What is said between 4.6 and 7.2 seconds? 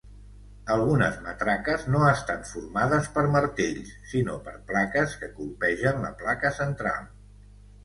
plaques que colpegen la placa central.